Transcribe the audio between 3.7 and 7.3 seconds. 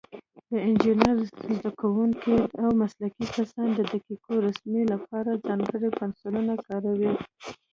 د دقیقو رسمونو لپاره ځانګړي پنسلونه کاروي.